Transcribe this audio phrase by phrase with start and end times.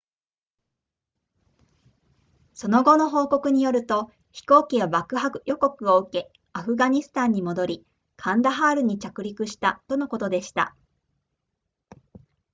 [2.55, 7.85] その後の報告によると飛行機は爆破予告を受けアフガニスタンに戻り
[8.17, 10.75] カンダハールに着陸したとのことでした